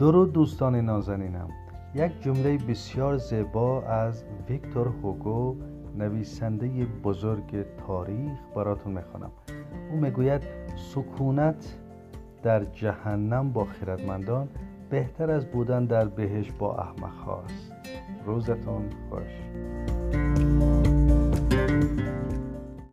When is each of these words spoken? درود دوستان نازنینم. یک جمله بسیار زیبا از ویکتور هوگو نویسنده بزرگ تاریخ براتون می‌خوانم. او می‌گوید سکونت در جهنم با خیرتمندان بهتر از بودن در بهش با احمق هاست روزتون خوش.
درود 0.00 0.32
دوستان 0.32 0.76
نازنینم. 0.76 1.48
یک 1.94 2.22
جمله 2.22 2.58
بسیار 2.58 3.16
زیبا 3.16 3.82
از 3.82 4.24
ویکتور 4.48 4.88
هوگو 4.88 5.56
نویسنده 5.98 6.86
بزرگ 7.04 7.64
تاریخ 7.86 8.38
براتون 8.56 8.92
می‌خوانم. 8.92 9.30
او 9.90 9.96
می‌گوید 9.96 10.42
سکونت 10.76 11.78
در 12.42 12.64
جهنم 12.64 13.52
با 13.52 13.64
خیرتمندان 13.64 14.48
بهتر 14.90 15.30
از 15.30 15.46
بودن 15.46 15.84
در 15.84 16.04
بهش 16.04 16.52
با 16.58 16.76
احمق 16.76 17.14
هاست 17.14 17.72
روزتون 18.26 18.82
خوش. 19.10 20.29